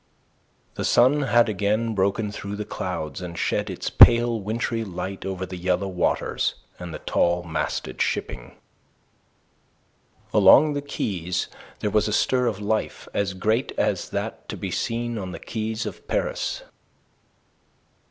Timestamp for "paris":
16.07-16.63